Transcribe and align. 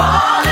doing 0.00 0.49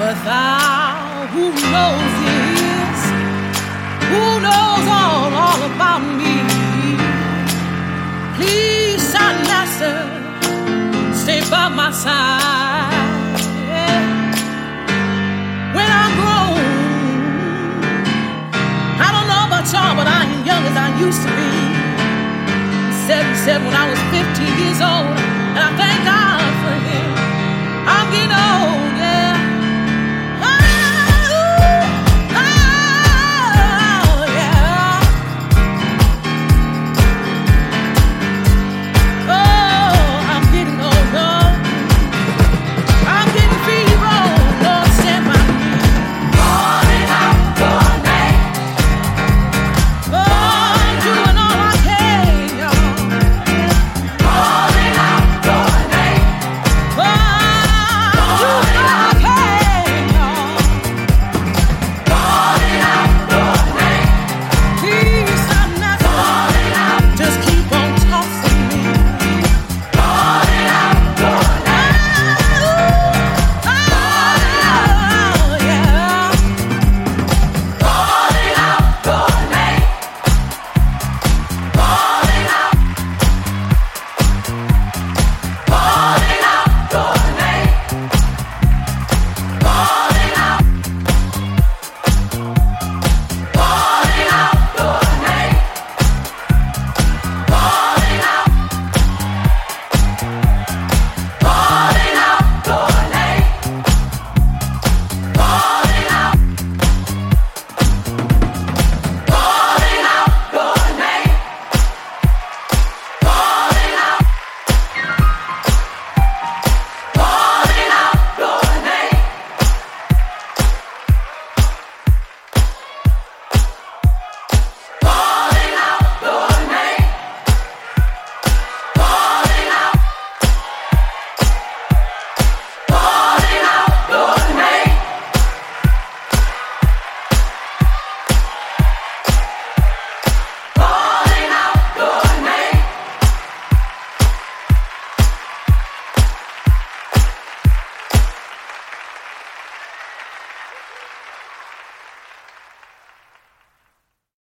But 0.00 0.16
thou 0.24 1.26
who 1.32 1.44
knows 1.74 2.12
this, 2.24 3.00
who 4.10 4.24
knows 4.46 4.86
all, 4.98 5.30
all 5.44 5.62
about 5.70 6.02
me, 6.18 6.34
please, 8.36 9.02
son, 9.12 9.36
stay 11.14 11.40
by 11.50 11.68
my 11.68 11.90
side. 11.92 12.90
When 15.76 15.88
grown, 16.18 16.58
I 18.98 19.08
don't 19.14 19.28
know 19.30 19.42
about 19.46 19.64
y'all, 19.72 19.94
but 19.94 20.08
I 20.08 20.20
ain't 20.26 20.44
young 20.44 20.64
as 20.70 20.76
I 20.76 20.88
used 20.98 21.22
to 21.22 21.30
be. 21.38 21.50
He 23.30 23.36
said 23.44 23.60
when 23.64 23.74
I 23.74 23.88
was 23.90 24.00
15 24.10 24.58
years 24.58 24.80
old. 24.80 25.29